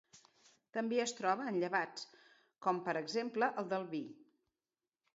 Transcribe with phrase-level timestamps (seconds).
[0.77, 2.09] També es troba en llevats
[2.67, 4.05] com, per exemple, el del vi.